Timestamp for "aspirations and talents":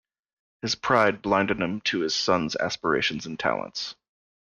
2.55-3.93